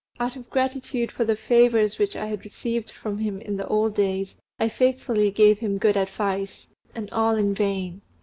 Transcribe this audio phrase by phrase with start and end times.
[0.19, 4.35] out of gratitude for the favours which I had received from him in old days,
[4.59, 8.01] I faithfully gave him good advice, and all in vain.